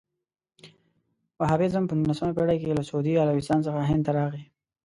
[1.39, 4.43] وهابیزم په نولسمه پېړۍ کې له سعودي عربستان څخه هند ته راغی.